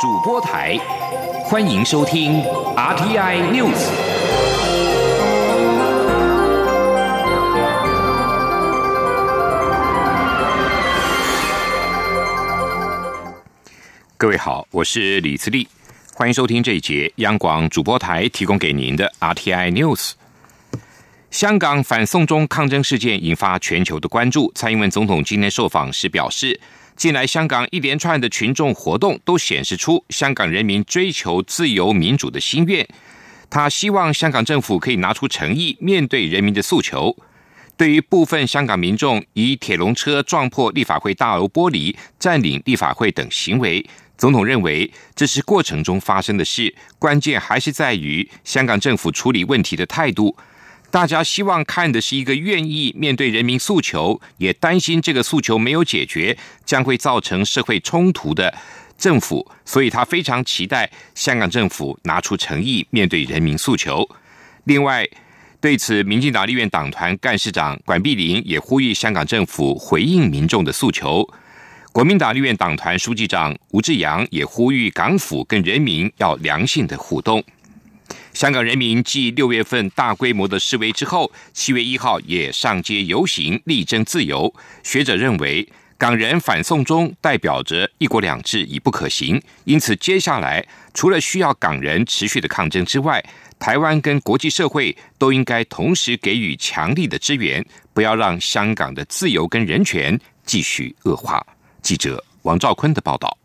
[0.00, 0.78] 主播台，
[1.44, 2.42] 欢迎收听
[2.74, 3.76] RTI News。
[14.16, 15.68] 各位好，我是李自立，
[16.14, 20.12] 欢迎收听这一节央广主播台提供给您的 RTI News。
[21.30, 24.50] 香港反送中抗争事件引发全球的关注。
[24.54, 26.58] 蔡英文总统今天受访时表示，
[27.00, 32.86] 近来香港一连串的群众活动都显示出香港人民追求自由民主的心愿。
[33.48, 37.16] 他希望香港政府可以拿出诚意，面对人民的诉求。
[37.78, 43.82] 对于部分香港民众以铁笼车撞破立法会大楼玻璃、占领立法会等行为，
[44.18, 50.36] 总统认为这是过程中发生的事，关键还是在于香港政府处理问题的态度。
[50.90, 58.52] 大家希望看的是一个愿意面对人民诉求，也担心这个诉求没有解决，将会造成社会冲突的
[58.98, 59.48] 政府。
[59.64, 64.08] 所以他非常期待香港政府拿出诚意面对人民诉求。
[64.64, 65.06] 另外，
[65.60, 71.24] 对此，民进党立院党团干事长管碧玲也呼吁香港政府回应民众的诉求。
[71.92, 77.42] 国民党立院党团书记长吴志阳也呼吁港府跟人民要良性的互动。
[78.32, 84.52] 香港人民继六月份大规模的示威之后，七月一号也上街游行，力争自由。
[84.82, 90.64] 学者认为，港人反送中代表着一国两制已不可行，因此接下来
[90.94, 93.22] 除了需要港人持续的抗争之外，
[93.58, 101.44] 台湾跟国际社会都应该同时给予强力的支援，不要让香港的自由跟人权继续恶化。
[101.82, 103.36] 记者王兆坤的报道：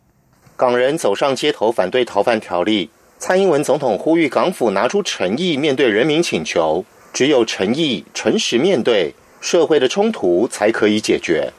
[0.55, 2.89] 港人走上街头反对逃犯条例。
[3.27, 11.51] 蔡英文总统呼吁港府拿出诚意面对人民请求，只有诚意、诚实面对社会的冲突，才可以解决。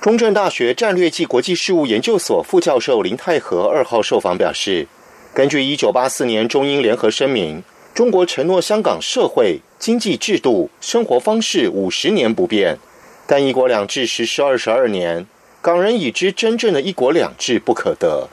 [0.00, 4.88] 中正大学战略暨国际事务研究所副教授林泰和二号受访表示，
[5.34, 12.78] 根据一九八四年中英联合声明，中国承诺香港社会、经济制度、生活方式五十年不变，
[13.26, 15.26] 但一国两制实施二十二年，
[15.60, 18.30] 港人已知真正的一国两制不可得。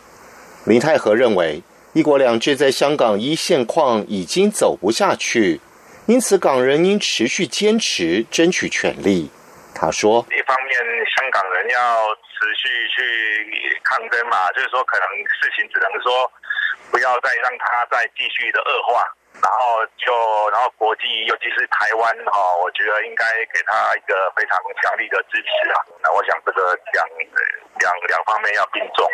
[0.64, 1.62] 林泰和认为。
[1.94, 5.60] 一国两制在香港一线况已经走不下去，
[6.06, 9.32] 因此港人应持续坚持争取权利。
[9.74, 10.78] 他说：“一方面，
[11.18, 15.06] 香港人要持续去抗争嘛，就是说，可能
[15.42, 16.30] 事情只能说
[16.92, 19.02] 不要再让它再继续的恶化，
[19.42, 20.14] 然后就
[20.54, 25.82] 然后国际，尤其是台湾哈，我觉得应该给他一个非常强力的支持啊。
[26.04, 27.02] 那我想这个两
[27.82, 29.10] 两两方面要并重。”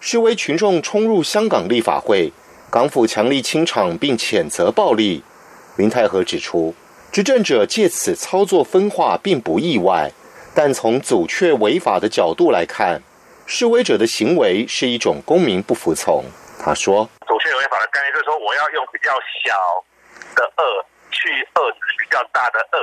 [0.00, 2.32] 示威群众冲入香港立法会，
[2.70, 5.24] 港府强力清场并谴责暴力。
[5.76, 6.74] 林泰和指出，
[7.10, 10.12] 执政者借此操作分化并不意外，
[10.54, 13.02] 但从阻却违法的角度来看，
[13.44, 16.24] 示威者的行为是一种公民不服从。
[16.62, 19.10] 他说：“阻却违法的概念就是说，我要用比较
[19.42, 19.54] 小
[20.34, 20.62] 的恶
[21.10, 22.78] 去遏制比较大的恶。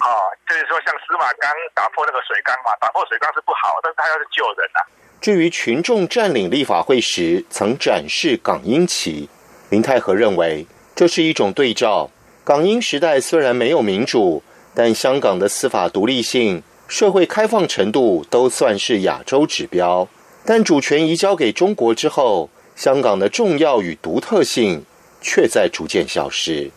[0.00, 0.08] 啊，
[0.48, 4.80] 就是说，像司马刚打破那个水缸嘛，打破水缸是不好，但是他要是救人啊。”
[5.24, 9.26] 至于群众占领立法会时曾展示港英旗，
[9.70, 12.10] 林泰和认为这是一种对照。
[12.44, 14.42] 港英时代虽然没有民主，
[14.74, 20.06] 但香港的司法独立性、社会开放程度都算是亚洲指标。
[20.44, 24.84] 但主权移交给中国之后，香港的重要与独特性
[25.22, 26.70] 却在逐渐消失。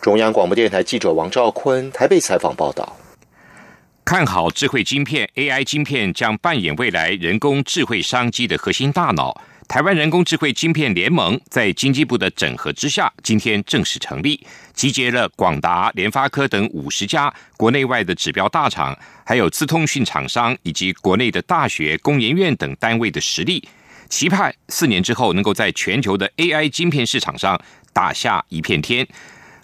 [0.00, 2.96] 中央广播电台记者王兆坤台北采访报道。
[4.04, 9.40] 看好智慧晶片，AI 晶片将扮演未来人工智慧商机的核心大脑。
[9.68, 14.44] 台湾人工智慧晶片联盟在经济部的整合之下，今天正式成立，
[14.74, 23.68] 集结了广达、联发科等五十家国内外的指标大厂，还有资通讯厂商以及国内的大学、工研院等单位的实力，
[24.08, 27.60] 期盼四年之后能够在全球的 AI 晶片市场上
[27.92, 29.06] 打下一片天，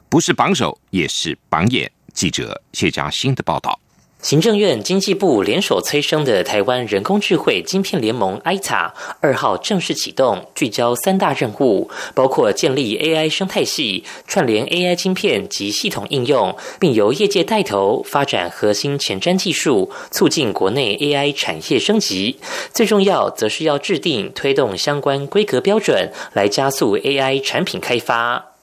[0.09, 1.91] 不是榜首也是榜眼。
[2.15, 3.81] 记者谢佳欣的报道。
[4.27, 22.41] 行政院、经济部联手催生的台湾人工智慧晶片联盟 （ITA） 二号正式启动，聚焦三大任务，包括建立 AI 生态系、串联 AI 晶片及系统应用，并由业界带头发展核心前瞻技术，促进国内 AI 产业升级。
[22.73, 28.56] 最重要，则是要制定推动相关规格标准，来加速 AI 产品开发。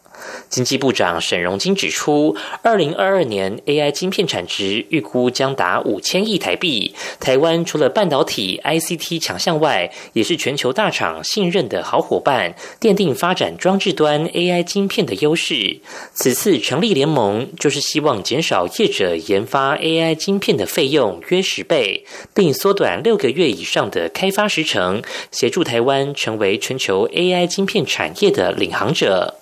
[0.49, 6.93] 经济部长沈荣金指出，二零二二年 AI 晶片产值预估将达五千亿台币。
[7.19, 15.79] 台湾除了半导体 ICT 强项外，也是全球大厂信任的好伙伴，奠定发展装置端 AI 晶片的优势。
[16.13, 29.39] 此次成立联盟，就是希望减少业者研发 AI 晶片的费用约十倍，并缩短六个月以上的开发时程，协助台湾成为全球 AI 晶片产业的领航者。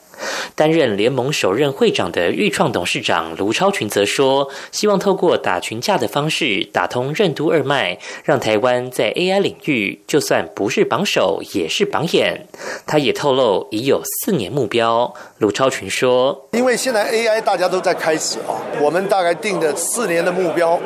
[0.56, 12.48] 担任联盟首任会长的裕创董事长卢超群则说：“希望透过打群架的方式打通任督二脉，让台湾在 AI 领域就算不是榜首，也是榜眼。”
[12.86, 15.14] 他也透露已有四年目标。
[15.40, 20.80] 卢超群说：“因为现在 AI 大家都在开始啊，我们大概定的四年的目标，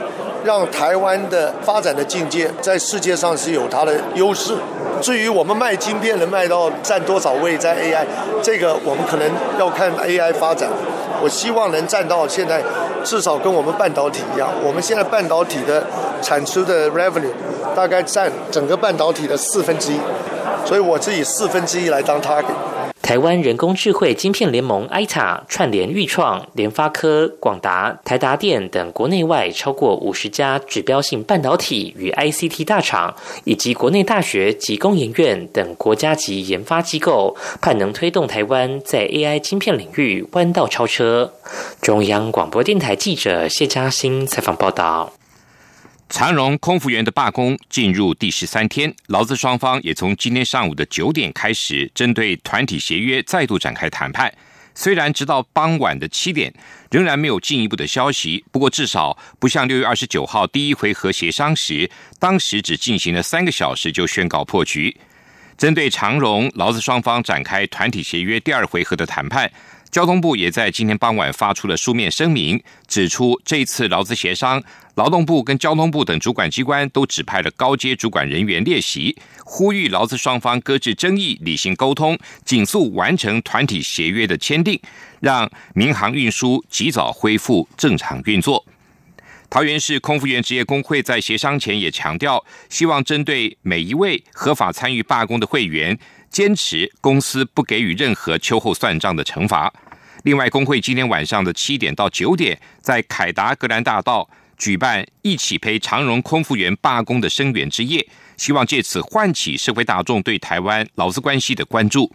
[0.46, 4.56] 让台湾的发展的境界在世界上是有它的优势。
[5.02, 8.06] 至于我们卖晶片能卖到占多少位在 AI，
[8.42, 9.25] 这个我们可能。”
[9.60, 10.70] 要看 AI 发展，
[11.22, 12.62] 我希望能占到现在
[13.04, 14.50] 至少跟我们半导体一样。
[14.64, 15.84] 我们现在半导体的
[16.22, 17.32] 产出的 revenue
[17.76, 20.00] 大概占整个半导体的四分之一，
[20.66, 22.56] 所以我是以四分之一来当 target。
[23.06, 41.32] 台湾人工智慧晶片联盟 （ITA） 串联裕创、联发科、广达、台达电等国内外超过五十家指标性半导体与 ICT 大厂，以及国内大学及工研院等国家级研发机构，盼能推动台湾在 AI 晶片领域弯道超车。
[41.80, 45.14] 中央广播电台记者谢嘉欣采访报道。
[46.08, 54.32] 长荣空服员的罢工进入第十三天，劳资双方也从今天上午的九点开始，针对团体协约再度展开谈判。
[54.76, 56.54] 虽然直到傍晚的七点
[56.92, 64.96] 仍然没有进一步的消息，不过至少不像六月二十九号第一回合协商时，当时只进行了三个小时就宣告破局。
[65.58, 69.52] 针对长荣劳资双方展开团体协约第二回合的谈判。
[69.96, 74.62] 交通部也在今天傍晚发出了书面声明，指出这次劳资协商，
[74.96, 79.16] 劳动部跟交通部等主管机关都指派了高阶主管人员列席，
[79.46, 84.78] 呼吁劳资双方搁置争议，理性沟通，紧速完成团体协约的签订，
[85.22, 88.66] 让民航运输及早恢复正常运作。
[89.50, 95.98] 桃园市空服员职业工会在协商前也强调，希望针对每一位合法参与罢工的会员，
[96.30, 99.74] 坚持公司不给予任何秋后算账的惩罚。
[100.26, 104.28] 另外，工会今天晚上的七点到九点，在凯达格兰大道
[104.58, 108.04] 举办“一起陪长荣空服员罢工”的声援之夜，
[108.36, 112.12] 希望借此唤起社会大众对台湾劳资关系的关注。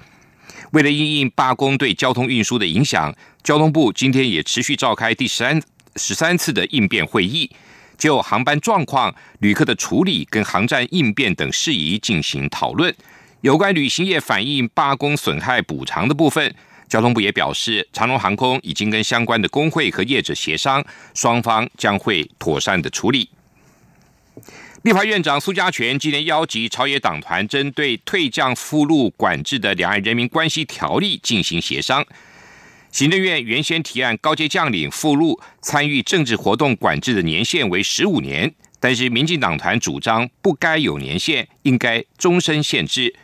[0.73, 3.15] 为了应应罢工对交通运输的影响，
[3.45, 5.63] 交通部今天也持续召开第十三
[5.95, 7.49] 十三次的应变会议，
[7.97, 12.93] 就航班状况、旅客的处理跟航站应变等事宜进行讨论。
[13.43, 16.53] 有关旅行业反映罢工损害补偿的部分。
[16.91, 20.85] 交通部也表示，长荣航空已经跟相关的工会和业者协商，
[21.15, 23.31] 双方将会妥善的处理。
[24.83, 32.05] 立法院长苏家全今天邀集朝野党团，针对退降附录管制的《两岸人民关系条例》进行协商。
[32.91, 43.15] 行政院原先提案高阶将领附录参与政治活动管制的年限为十五年，但是民进党团主张不该有年限，应该终身限制。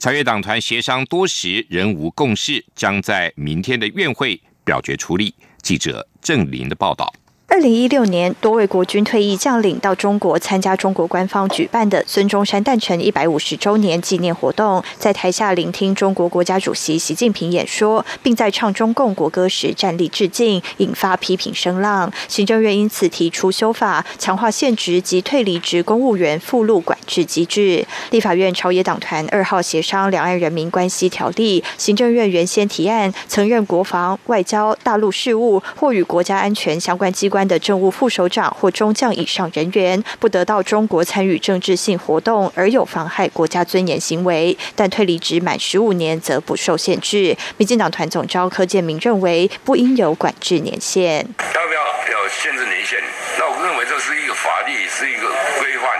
[0.00, 5.34] 朝野党团协商多时，仍无共识，将在明天的院会表决处理。
[5.60, 7.12] 记者郑林的报道。
[7.52, 22.10] 二零一六年，多位国军退役将领到中国参加中国官方举办的孙中山诞辰一百五十周年纪念活动，在台下聆听中国国家主席习近平演说，并在唱中共国歌时站立致敬，引发批评声浪。
[22.28, 27.84] 行政院因此提出修法，强化现职及退离职公务员附录管制机制。
[28.10, 37.39] 立法院朝野党团二号协商《两岸人民关系条例》，行政院原先提案，曾任国防、外交、大陆事务或与国家安全相关机关。
[37.46, 47.36] 的政务副首长或中将以上人员不得到中国参与政治性活动而有妨害国家尊严行为，但退离职满十五年则不受限制。
[47.56, 51.18] 民进党团总召柯建明认为不应有管制年限。
[51.38, 52.98] 要不要有限制年限？
[53.38, 55.28] 那我认为这是一个法律，是一个
[55.60, 55.99] 规范。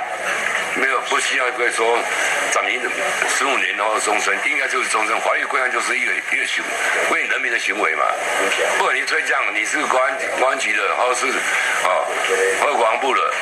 [1.20, 1.98] 没有不需要一个说
[2.50, 2.80] 暂停
[3.28, 5.14] 十五年然后终身，应该就是终身。
[5.20, 6.64] 法律规范就是一个一个行
[7.12, 8.04] 为人民的行为嘛。
[8.78, 12.08] 不管你退将，你是公安公安局的，或是啊，
[12.62, 13.34] 或国防部的，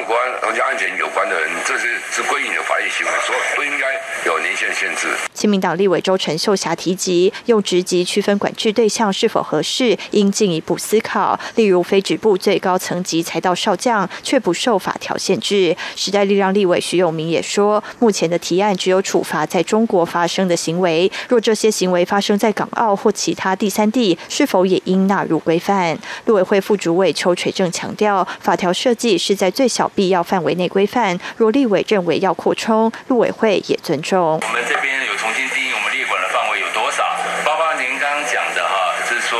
[0.00, 5.08] 和国安国家安全有关的人，这是是规定的法律行为，说不应该有年限限制。
[5.34, 11.38] 亲民党立委周陈秀霞提及，用职级区分管制对象是否合适，应进一步思考。
[11.56, 15.76] 例如，非职部最高层级才到少将，却不受法条限制。
[15.94, 25.98] 时代力量立委徐永明也说，目前的提案只有处罚在中国发生的行为，若这些行为发生在港澳或其他第三地，是否也应纳入规范？
[26.24, 31.18] 陆委会副主委邱垂正强调，法条设计是在最小必要范围内规范。
[31.36, 34.40] 若立委认为要扩充，陆委会也尊重。
[34.40, 37.04] 我们这边有重新定义我们列管的范围有多少，
[37.44, 39.38] 包括您刚刚讲的哈，就是说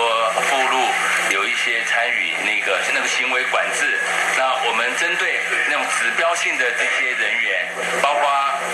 [0.48, 0.78] 附录
[1.30, 3.98] 有一些参与那个那个行为管制，
[4.38, 7.68] 那我们针对那种指标性的这些人员，
[8.02, 8.22] 包括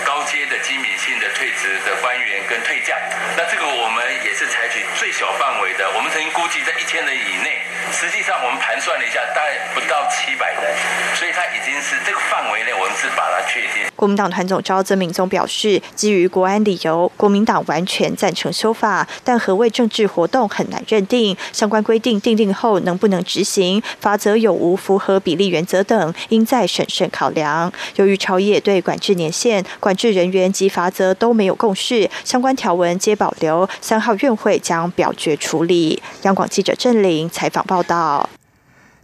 [0.05, 2.97] 高阶的机敏性的退职的官员跟退将，
[3.35, 7.56] 那这个我们也是采取最小范围的，我们曾经估计在一千人以内。
[7.99, 10.71] 实际上，我们盘算了一下，大概不到七百人，
[11.15, 13.89] 所以它已经是这个范围内，我们是把它确定。
[13.95, 21.35] 国民党团总召曾明宗表示，基于国安理由，国民党完全赞成修法，但何谓政治活动很难认定。
[21.51, 27.73] 相关规定定定后能不能执行，法则有无符合比例原则等，应再审慎考量。
[27.95, 33.67] 由于朝野对管制年限、管制人员及法则都没有共识，相关条文皆保留。
[33.81, 35.99] 三号院会将表决处理。
[36.21, 37.77] 央广记者郑玲采访报。
[37.77, 38.29] 报到：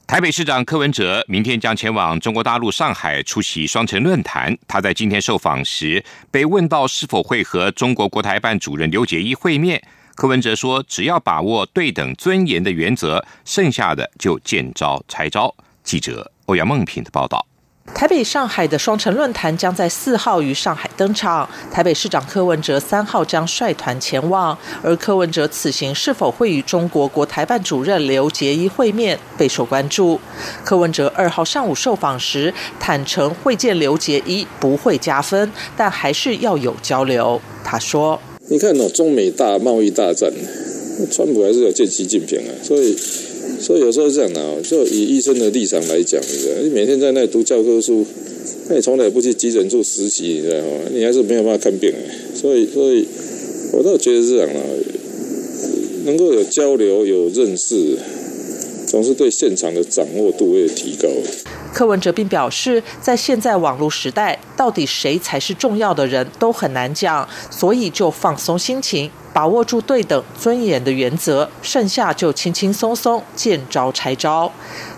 [0.05, 4.55] 台北市长柯文哲明天将前往中国大陆上海出席双城论坛。
[4.67, 9.81] 他在今天受访时被问到是否会和中国国台办主任刘捷一会面，
[10.15, 17.47] 柯文哲说：“只要把握对等尊严的原则，剩下的就见招拆招。”记者欧阳梦平的报道。
[17.85, 21.47] 台北、上海的双城论坛将在四号于上海登场。
[21.71, 30.19] 台北市长柯文哲三号将率团前往，而柯文哲此行是否会与中国国台办主任刘捷一会面，备受关注。
[30.63, 37.41] 柯文哲二号上午受访时坦诚，会见刘捷一不会加分，但还是要有交流。
[37.65, 40.31] 他说：“你看哦，中美大贸易大战，
[41.11, 42.97] 川普还是有见习近平啊，所以。”
[43.63, 48.05] 所以有时候是这样的就以医生的立场来讲，你知道，你每天在那读教科书，
[48.67, 50.65] 那你从来不去急诊处实习，你知道吗？
[50.91, 51.93] 你还是没有办法看病
[52.36, 53.08] 所以，所以
[53.72, 54.60] 我倒觉得是这样啊，
[56.03, 57.98] 能够有交流、有认识，
[58.86, 61.08] 总是对现场的掌握度会提高。
[61.74, 69.10] 柯文哲并表示，在现在网络时代，到底谁才是重要的人都很难讲，所以就放松心情。
[69.33, 74.51] 把握住对等尊严的原则，剩下就轻轻松松见招拆招。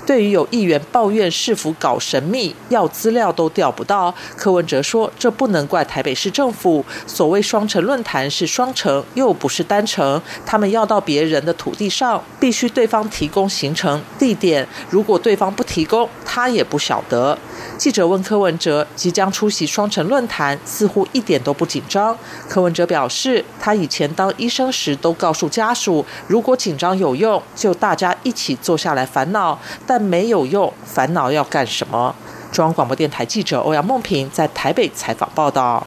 [0.06, 6.86] 对于有议员抱怨市府搞神秘，要资料都调不到，柯文哲说：“这不能怪台北市政府。
[7.08, 10.22] 所谓双城论坛是双城，又不是单城。
[10.46, 14.68] 他们要到别人的土地上，必须对方提供行程地点。
[14.92, 17.36] 如果对方不提供，他也不晓得。”
[17.78, 22.18] 记者问柯文哲：“即将出席双城论坛，似乎一点都不紧张。”
[22.48, 29.60] 柯文哲表示：“他以前当医生时都告诉家属，如果紧张有用，就大家一起坐下来烦恼。
[29.86, 32.16] 但没有用，烦恼要干什么？
[32.52, 35.86] 中央广播电台记者欧阳梦平在台北采访报道。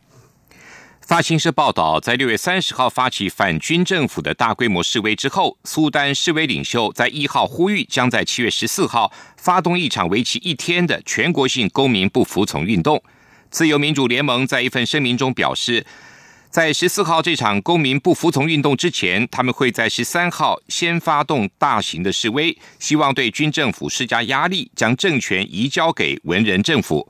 [1.09, 13.03] 发行社报道，在六月三十号发起反军政府的大规模示威之后，苏丹示威领袖在一号呼吁，将在七月十四号发动一场为期一天的全国性公民不服从运动。
[13.49, 15.87] 自由民主联盟在一份声明中表示。
[16.51, 27.07] 在十四号这场公民不服从运动之前，他们会在十三号先发动大型的示威，希望对军政府施加压力，将政权移交给文人政府。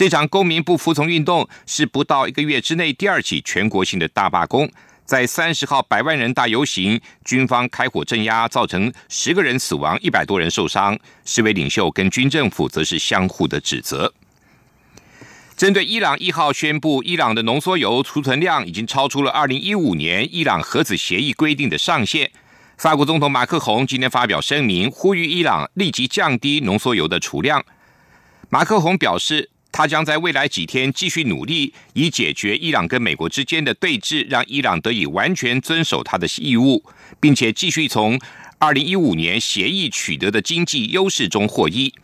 [0.00, 4.66] 这场公民不服从运动是不到一个月之内第二起全国性的大罢工。
[5.04, 10.98] 在三十号百万人大游行，军方开火镇压，造成十个人死亡，一百多人受伤。
[11.26, 14.10] 示威领袖跟军政府则是相互的指责。
[15.54, 22.30] 针对伊朗一号宣布，伊朗的浓缩铀储存量已经超出了二零一五年伊朗核子协议规定的上限。
[22.78, 27.62] 法国总统马克宏今天发表声明，呼吁伊朗立即降低浓缩铀的储量。
[28.48, 36.84] 马克宏表示，他将在未来几天继续努力，以解决伊朗跟美国之间的对峙，让伊朗得以完全遵守他的义务，
[37.20, 38.20] 并且继续从
[38.58, 41.94] 二零一五年协议取得的经济优势中获益。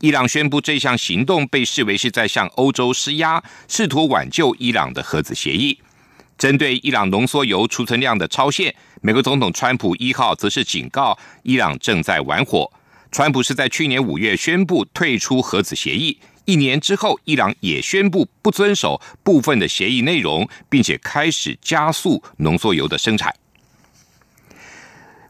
[0.00, 5.80] 伊朗宣布这项行动被视为是在向欧洲施压，试图挽救伊朗的核子协议。
[6.38, 8.72] 针对伊朗浓缩铀储存量的超限，
[9.02, 12.70] 美国总统川普一号则是警告伊朗正在玩火。
[13.10, 16.16] 川普是在去年五月宣布退出核子协议，
[16.48, 23.34] 一年之后，伊朗也宣布不遵守部分的协议内容，并且开始加速浓缩铀的生产。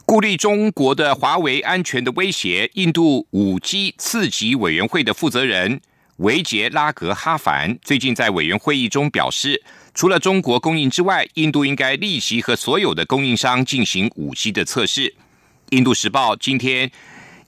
[0.07, 5.81] 顾虑中国的华为安全的威胁，印度五 G 次级委员会的负责人
[6.19, 9.61] 维杰拉格哈凡最近在委员会议中表示，
[9.95, 15.13] 除了中国供应之外，印度应该立即和所有的供应商进行五 G 的测试。
[15.71, 16.89] 印度时报今天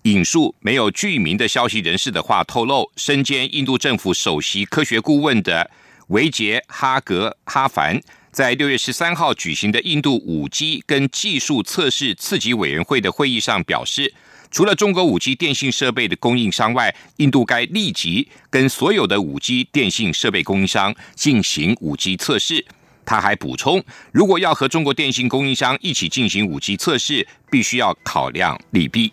[0.03, 5.71] 引述没有具名的消息人士的话透露，身兼印度政府首席科学顾问的
[6.09, 8.01] 维杰哈格哈凡，
[8.33, 14.15] 在六月十三号举行的印度五 G 跟技术测试次级委员会的会议上表示。
[14.53, 22.67] 除了中国五 G 电信设备的供应商外，印度该立即跟所有的五 G 电信设备供应商进行五 G 测试。
[23.05, 23.81] 他还补充，
[24.11, 29.13] 如果要和中国电信供应商一起进行五 G 测试，必须要考量利弊。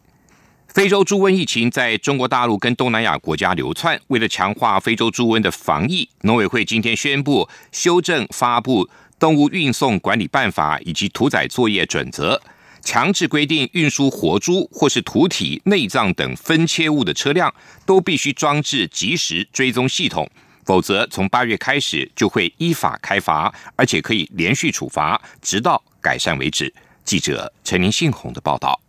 [0.73, 12.41] 非洲猪瘟疫情在中国大陆跟东南亚国家流窜，为了强化非洲猪瘟的防疫，农委会今天宣布修正发布动物运送管理办法以及屠宰作业准则。
[12.81, 17.53] 强制规定，运输活猪或是土体、内脏等分切物的车辆，
[17.85, 20.29] 都必须装置即时追踪系统，
[20.63, 26.73] 否则从八月开始就会依法开罚，而且可以连续处罚，直到改善为止。
[27.03, 28.79] 记者陈林信宏的报道。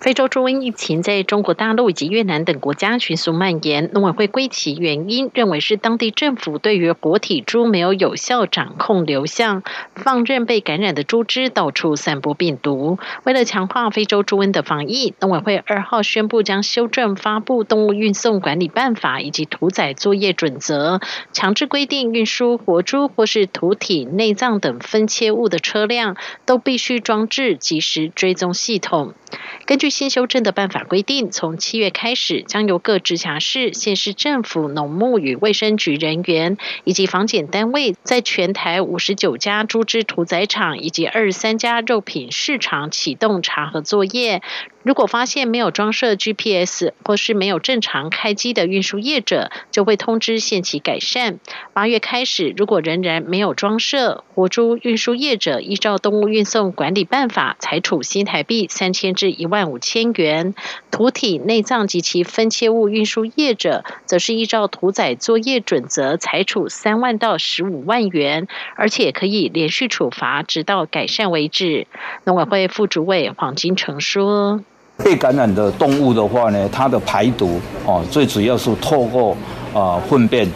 [0.00, 9.64] 非洲猪瘟疫情在中国大陆以及越南等国家迅速蔓延，农委会归其原因，认为是当地政府对于活体猪没有有效掌控流向，
[9.96, 12.98] 放任被感染的猪只到处散播病毒。
[13.24, 21.00] 为了强化非洲猪瘟的防疫，农委会二号宣布将修正发布动物运送管理办法以及屠宰作业准则，
[21.32, 29.14] 强制规定运输活猪或是土体、内脏等分切物的车辆都必须装置即时追踪系统。
[29.66, 44.42] 根据新修正的办法规定，从七月开始，将由各直辖市、县市政府、农牧与卫生局人员以及防检单位，在全台五十九家猪只屠宰场以及二十三家肉品市场启动查核作业。
[44.84, 51.40] 如果发现没有装设 GPS 或是没有正常开机的运输业者，就会通知限期改善。
[51.74, 60.54] 八月开始，如果仍然没有装设，活猪运输业者依照动物运送管理办法，裁处新台币三千至一万五千元；
[60.90, 71.86] 土体、内脏及其分切物运输业者，则是依照屠宰作业准则，裁处三万到十五万元，而且可以连续处罚，直到改善为止。
[72.24, 74.62] 农委会副主委黄金城说。
[75.04, 79.36] 被感染的动物的话呢，它的排毒哦，最主要是透过
[79.72, 80.46] 啊粪便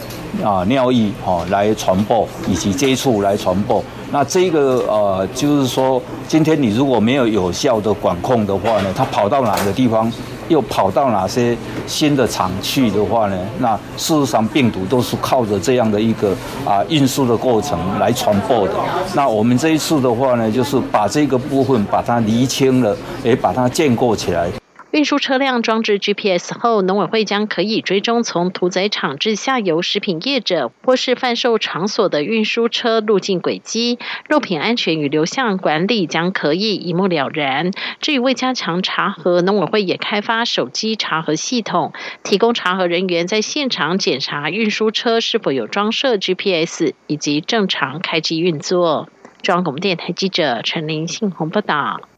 [0.43, 3.83] 啊尿液哦来传播，以及接触来传播。
[4.11, 10.11] 那这个呃，就是说，今天你如果没有有效的管控的话呢，它跑到哪个地方，
[10.49, 11.55] 又跑到哪些
[11.87, 13.37] 新的厂去的话呢？
[13.59, 18.73] 那事实上病毒都是靠着这样的一个啊运输的过程来传播的。
[19.15, 24.47] 那我们这一次的话呢，就是把这个部分把它厘清了，也把它建构起来。
[24.93, 33.97] 运输车辆装置 GPS 后，农委会将可以追踪从屠宰场至下游食品业者或是贩售场所的运输车路径轨迹，
[34.29, 37.71] 肉品安全与流向管理将可以一目了然。
[38.01, 41.91] 至于为加强查核，农委会也开发手机查核系统，
[42.23, 49.09] 提供查核人员在现场检查运输车是否有装设 GPS 以及正常开机运作。
[49.41, 52.12] 中央广播电台记者陈林信宏报道。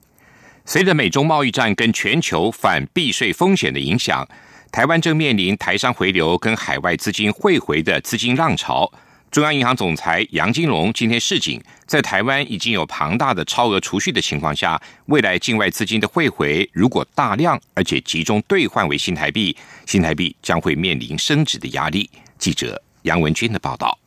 [0.67, 4.27] 随着美中贸易战跟全球反避税风险的影响，
[4.71, 8.91] 台湾正面临台商回流跟海外资金汇回的资金浪潮。
[9.29, 22.09] 中央银行总裁杨金龙今天示警，在台湾已经有庞大的超额储蓄的情况下，未来境外资金的汇回如果大量而且集中兑换为新台币，新台币将会面临升值的压力。
[22.39, 23.97] 记者杨文军的报道。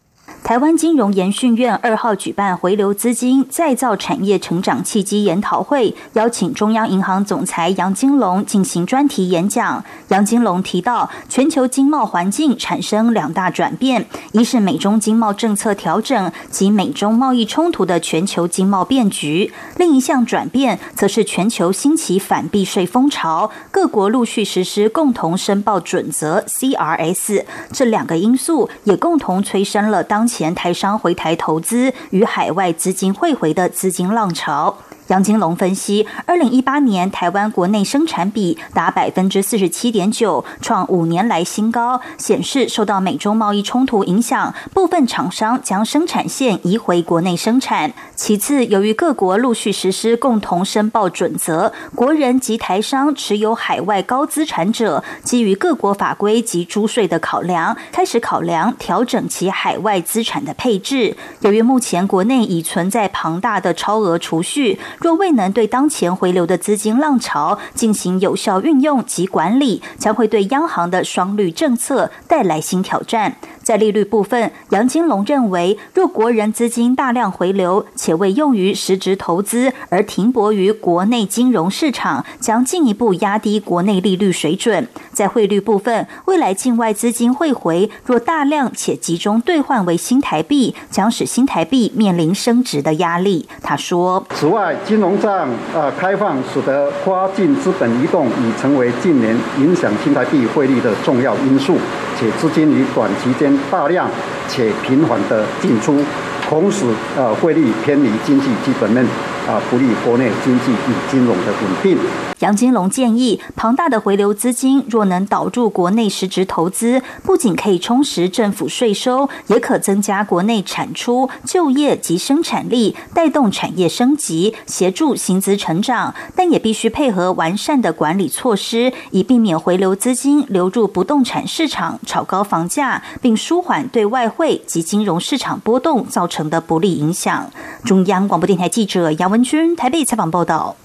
[0.48, 9.84] 台湾金融研训院二号举办回流资金、再造产业成长契机研讨会，邀请中央银行总裁杨金龙进行专题演讲。
[10.08, 27.44] 杨金龙提到，全球经贸环境产生两大转变：一是美中经贸政策调整及美中贸易冲突的全球经贸变局；另一项转变，则是全球兴起反避税风潮，各国陆续实施共同申报准则 （CRS）。
[27.70, 34.78] 这两个因素也共同催生了当前前台商回台投资与海外资金汇回的资金浪潮。
[35.08, 47.94] 杨金龙分析，二零一八年台湾国内生产比达百分之四十七点九，创五年来新高，显示受到美中贸易冲突影响，部分厂商将生产线移回国内生产。
[48.14, 61.16] 其次，由于各国陆续实施共同申报准则，国人及台商持有海外高资产者，基于各国法规及租税的考量，开始考量调整其海外资产的配置。
[61.40, 64.78] 由于目前国内已存在庞大的超额储蓄。
[65.00, 73.36] 若未能对当前回流的资金浪潮进行有效运用及管理，将会对央行的双率政策带来新挑战。
[73.68, 84.88] 在利率部分，杨金龙认为，若国人资金大量回流，且未用于实质投资，而停泊于国内金融市场，将进一步压低国内利率水准。
[85.12, 93.46] 在汇率部分，未来境外资金汇回若大量且集中兑换为新台币，将使新台币面临升值的压力。
[93.62, 101.76] 他说：“此外，金融账呃开放，使得跨境资本移动已成为近年影响新台币汇率的重要因素，
[102.18, 104.08] 且资金于短期间。”大量
[104.48, 106.00] 且频繁的进出，
[106.48, 106.84] 同时
[107.16, 109.06] 呃汇率偏离经济基本面。
[109.48, 111.96] 啊，不利国内经济与金融的稳定。
[112.40, 126.14] 杨金龙建议，庞大的回流资金若能导入国内实质投资，不仅可以充实政府税收，也可增加国内产出、就业及生产力，带动产业升级，协助薪资成长。
[126.36, 137.50] 但也必须配合完善的管理措施，以避免回流资金流入不动产市场，炒高房价，并舒缓对外汇及金融市场波动造成的不利影响。
[137.84, 139.37] 中央广播电台记者杨文。
[139.76, 140.76] 台北采访报道：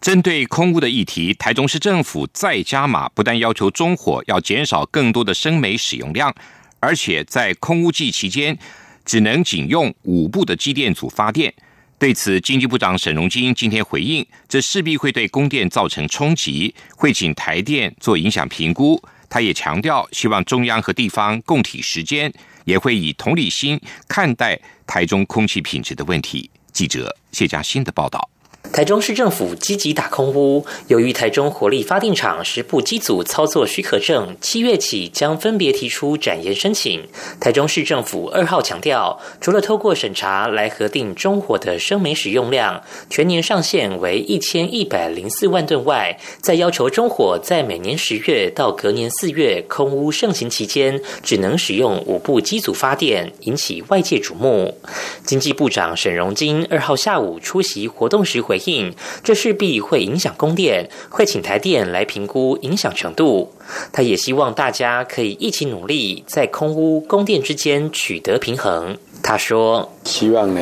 [0.00, 6.34] 针对空污的议题，台中市政府再加码，不但要求中火要减少更多的生煤使用量，
[6.78, 8.58] 而且在空污季期间
[9.04, 11.52] 只能仅用五部的机电组发电。
[11.98, 19.02] 对此，经济部长沈荣金今天回应，这势必会对供电造成冲击，会请台电做影响评估。
[19.28, 22.32] 他也强调，希望中央和地方共体时间，
[22.64, 26.50] 也会以同理心看待台中空气品质的问题。
[26.72, 28.28] 记者谢佳欣的报道。
[28.62, 37.02] 台中市政府积极打空污，由于台中火力发电厂十部机组操作许可证七月起将分别提出展延申请。
[37.40, 54.78] 台中市政府二号强调，除了透过审查来核定中火的生煤使用量，全年上限为一千一百零四万吨外，再要求中火在每年十月到隔年四月空污盛行期间，只能使用五部机组发电，引起外界瞩目。
[55.24, 58.59] 经济部长沈荣金二号下午出席活动时回。
[58.64, 63.52] 应这势必会影响供电，会请台电来评估影响程度。
[63.92, 68.96] 他也希望大家可以一起努力，在空污供电之间取得平衡。
[69.22, 70.60] 他说：“希望呢，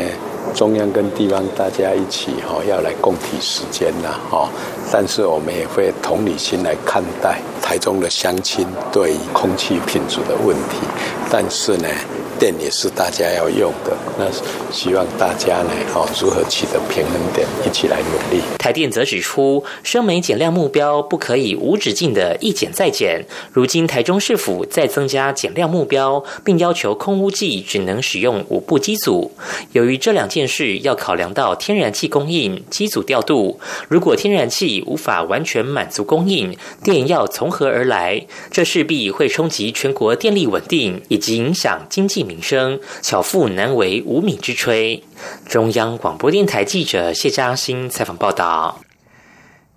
[0.55, 4.51] 中央跟地方大家一起哈，要来共体时间呐，哈。
[4.93, 10.79] 但是我们也会同理心来看待台中的乡亲对空气品质的问题。
[11.31, 11.89] 但是呢。”
[12.39, 14.31] 电也是大家要用的，那
[14.71, 18.41] 希望大家呢，哦，如何取得平衡点，一起来努力。
[18.59, 23.25] 台电则指出，生煤减量目标不可以无止境的一减再减。
[23.53, 29.33] 如今台中市府再增加减量目标，并要求空污计只能使用五部机组。
[29.73, 38.25] 由于这两件事要考量到天然气供应、机组调度，如果天然气无法完全满足供应，电要从何而来？
[38.53, 42.28] 这势必会冲击全国电力稳定，以及影响经济。
[42.29, 45.03] 民生巧妇难为无米之炊。
[45.49, 48.81] 中央广播电台记者谢嘉欣采访报道。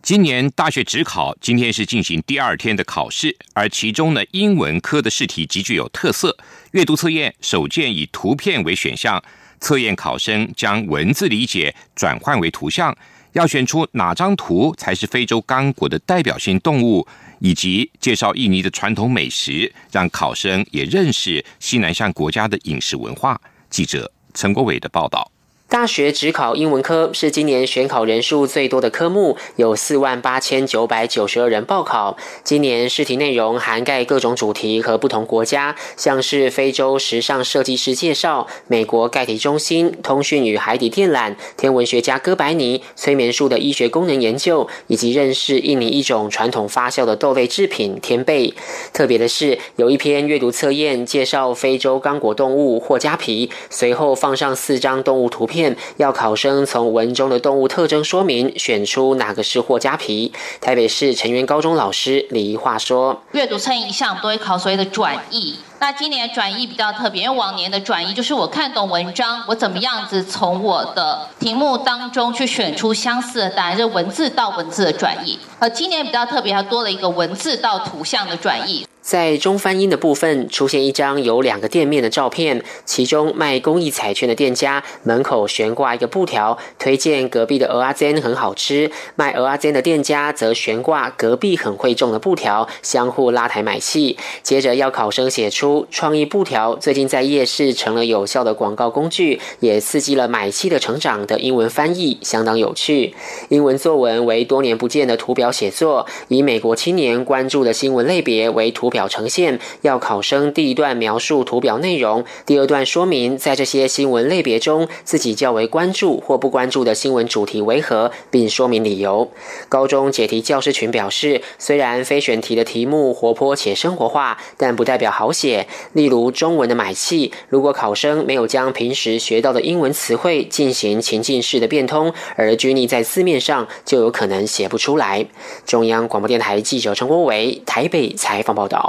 [0.04, 6.36] 今年大学指考今天是进行第二天的考试，而其中呢，英文科的试题极具有特色。
[6.72, 9.24] 阅读测验首件以图片为选项，
[9.60, 12.98] 测验考生将文字理解转换为图像，
[13.34, 17.08] 要选出哪张图才是非洲刚果的代表性动物。
[17.42, 23.40] 以及介绍印尼的传统美食，让考生也认识西南向国家的饮食文化。
[23.70, 25.30] 记者陈国伟的报道。
[25.72, 32.18] 大学只考英文科是今年选考人数最多的科目，有四万八千九百九十二人报考。
[32.44, 48.54] 今年试题内容涵盖各种主题和不同国家，像是非洲时尚设计师介绍、美国盖体中心、通讯与海底电缆、天文学家哥白尼、催眠术的医学功能研究，以及认识印尼一种传统发酵的豆类制品天贝。
[48.92, 55.61] 特别的是，有一篇阅读测验介绍非洲刚果动物霍加皮，随后放上四张动物图片。
[55.98, 60.32] 要考生从文中的动物特征说明选出哪个是霍加皮。
[60.60, 75.40] 台北市成员高中老师李话说：“阅读测验一项都会考所谓的转译。”那今年转译比较特别，因为往年的转译就是我看懂文章，我怎么样子从我的题目当中去选出相似的答案，是文字到文字的转译。
[75.58, 78.86] 而今年比较特别，还多了一个文字到图像的转译。
[79.02, 94.18] 在中翻英的部分出现一张有两个店面的照片，其中卖公益彩券的店家门口悬挂一个布条，推荐隔壁的鹅阿煎很好吃；卖鹅阿煎的店家则悬挂隔壁很会种的布条，相互拉抬买气。
[94.44, 103.16] 接着要考生写出创意布条，最近在夜市成了有效的广告工具，也刺激了买气的成长的英文翻译，相当有趣。
[103.50, 108.91] 英文作文为多年不见的图表写作，以美国青年关注的新闻类别为图。
[108.92, 119.32] 表呈现要考生第一段描述图表内容，第二段说明在这些新闻类别中自己较为关注或不关注的新闻主题为何，并说明理由。
[119.68, 125.68] 高中解题教师群表示，虽然非选题的题目活泼且生活化，但不代表好写。
[125.94, 135.26] 例如中文的买气，如果考生没有将平时学到的英文词汇进行情境式的变通，而拘泥在字面上，就有可能写不出来。
[135.66, 138.81] 中央广播电台记者陈国伟台北采访报道。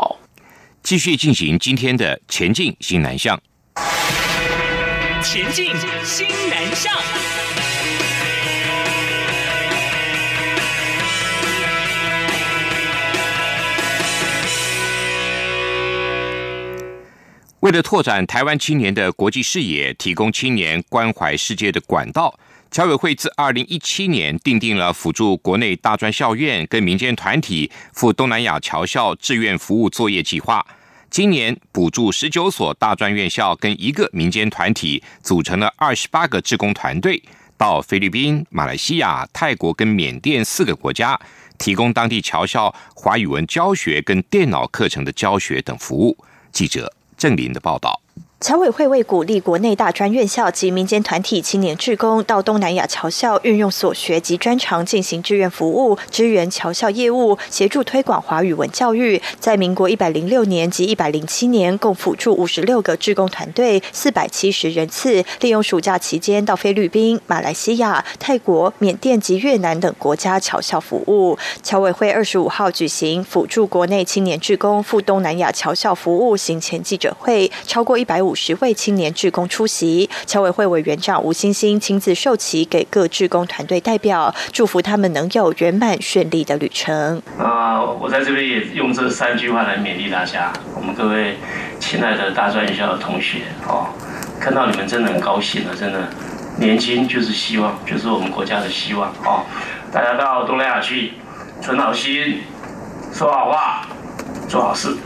[0.83, 3.41] 继续进行今天的前进新南向。
[5.23, 5.67] 前进
[6.05, 6.93] 新南向。
[17.61, 22.37] 为了拓展台湾青年的国际视野，提供青年关怀世界的管道。
[22.73, 30.67] 侨委会自二零一七年订定了辅助国内大专校院跟民间团体赴东南亚侨校志愿服务作业计划。
[31.11, 37.23] 今年补助十九所大专院校跟一个民间团体，组成了二十八个志工团队，
[37.59, 41.21] 到菲律宾、马来西亚、泰国跟缅甸四个国家，
[41.59, 46.17] 提供当地侨校华语文教学跟电脑课程的教学等服务。
[46.51, 48.01] 记者郑林的报道。
[48.43, 59.23] 侨委会为鼓励国内大专院校及民间团体青年志工到东南亚侨校运用所学及专长进行志愿服务，支援侨校业务，协助推广华语文教育。
[59.39, 71.39] 在民国一百零六年及一百零七年，共辅助五十六个志工团队四百七十人次，利用暑假期间到菲律宾、马来西亚、泰国、缅甸及越南等国家侨校服务。
[71.63, 78.32] 侨委会二十五号举行辅助国内青年志工赴东南亚侨校服务行前记者会，超过一百五。
[78.33, 87.21] 五十位青年志工出席，侨委会委员长吴欣欣亲自授旗给各志工团队代表，祝福他们能有圆满顺利的旅程。
[87.39, 91.37] 啊，我在这边也用这三句话来勉励大家，我们各位
[91.79, 93.89] 亲爱的大专院校的同学哦，
[94.41, 96.09] 看到你们真的很高兴了，真的，
[96.57, 99.45] 年轻就是希望，就是我们国家的希望哦。
[99.93, 101.13] 大家到东南亚去，
[101.61, 102.39] 存好心，
[103.13, 103.87] 说好话，
[104.49, 104.97] 做好事，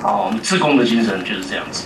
[0.00, 1.82] 好，我们自工的精神就是这样子。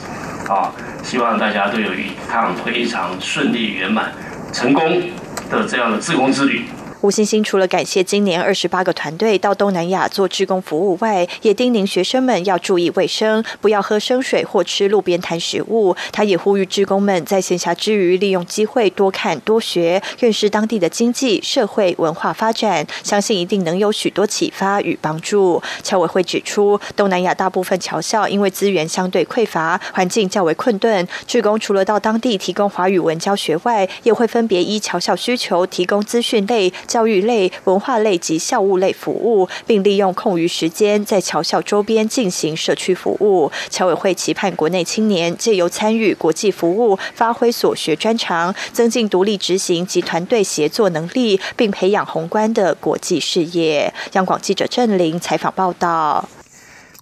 [0.48, 4.12] 啊，希望大家都有一趟非常顺利、圆满、
[4.52, 5.02] 成功
[5.50, 6.66] 的这样的自工之旅。
[7.04, 15.94] 吴欣欣除了感谢今年二十八个团队到东南亚做志工服务外，也叮咛学生们要注意卫生，不要喝生水或吃路边摊食物。
[16.10, 25.62] 他也呼吁志工们在闲暇之余，利用机会多看多学，认识当地的经济社会文化发展，相信一定能有许多启发与帮助。
[25.82, 36.72] 侨委会指出，东南亚大部分侨校因为资源相对匮乏，环境较为困顿，志工除了到当地提供华语文教学外，也会分别依侨校需求提供资讯类。
[36.94, 43.50] 教育类、文化类及校务类服务，并利用空余时间在侨校周边进行社区服务。
[43.68, 53.92] 侨委会期盼国内青年借由参与国际服务，发挥所学专长，增进独立执行及团队协作能力，并培养宏观的国际视野。
[54.12, 56.28] 央广记者郑玲采访报道。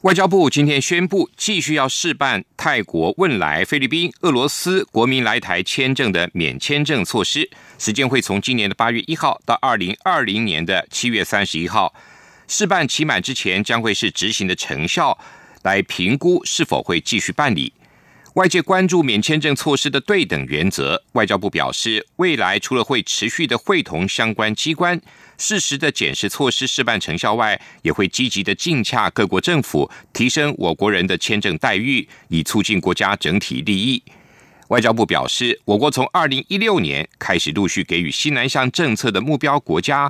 [0.03, 11.95] 外交部今天宣布，继续要试办泰国、汶莱、菲律宾、俄罗斯国民来台签证的免签证措施，时间会从今年的八月一号到二零二零年的七月三十一号。
[12.49, 15.17] 试办期满之前，将会是执行的成效，
[15.63, 17.73] 来评估是否会继续办理。
[18.35, 25.01] 外界关注免签证措施的对等原则，外交部表示，未来除了会持续的会同相关机关，
[25.43, 34.01] 适时的检视措施示范成效外，也会积极的尽洽各国政府，提升我国人的签证待遇，以促进国家整体利益。
[34.69, 40.09] 外交部表示，我国从二零一六年开始陆续给予西南向政策的目标国家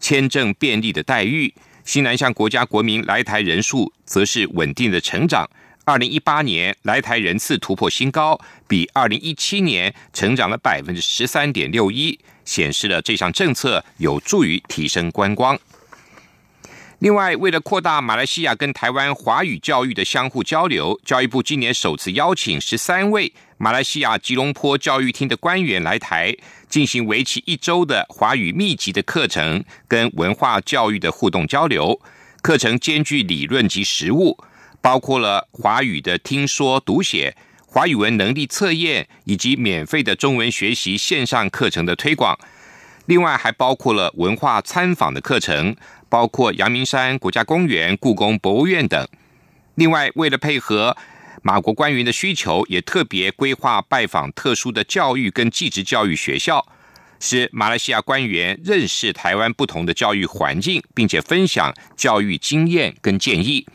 [0.00, 1.52] 签证便利的待遇，
[1.84, 5.46] 西南向国家国民来台人数则是稳定的成长。
[5.84, 15.58] 二零一八年来台人次突破新高，比二零一七年成长了百分之十三点六一，显示了这项政策有助于提升观光。
[17.00, 26.34] 另外，为了扩大马来西亚跟台湾华语教育的相互交流，教育部今年首次邀请十三位马来西亚吉隆坡教育厅的官员来台，
[26.70, 32.00] 进行为期一周的华语密集的课程跟文化教育的互动交流。
[32.40, 34.38] 课程兼具理论及实务。
[34.84, 37.34] 包括了华语的听说读写、
[37.66, 42.38] 华语文能力测验，以及免费的中文学习线上课程的推广。
[43.06, 45.74] 另外，还包括了文化参访的课程，
[46.10, 49.08] 包括阳明山国家公园、故宫博物院等。
[49.76, 50.94] 另外，为了配合
[51.40, 56.66] 马国官员的需求，也特别规划拜访特殊的教育跟继职教育学校，
[57.18, 63.66] 使马来西亚官员认识台湾不同的教育环境，并且分享教育经验跟建议。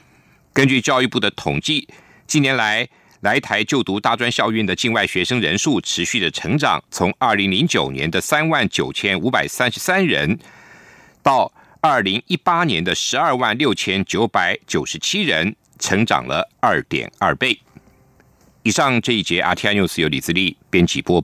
[0.54, 1.88] 根据教育部的统计，
[2.28, 2.88] 近年来
[3.22, 10.38] 来台就读大专校院的境外学生人数持续的成长，从二零零九年的三万九千五百三十三人，
[11.22, 17.58] 到二零一八年的十二万六千九百九十七人，成长了二点二倍。
[18.64, 21.18] 以上这一节 RTI News 由李自力编辑播。